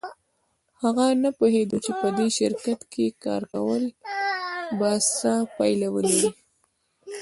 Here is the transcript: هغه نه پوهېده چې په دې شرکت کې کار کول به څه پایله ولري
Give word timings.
هغه 0.81 1.05
نه 1.23 1.29
پوهېده 1.37 1.77
چې 1.85 1.91
په 2.01 2.07
دې 2.17 2.27
شرکت 2.39 2.79
کې 2.93 3.05
کار 3.23 3.41
کول 3.53 3.83
به 4.77 4.91
څه 5.17 5.33
پایله 5.57 5.87
ولري 5.95 6.29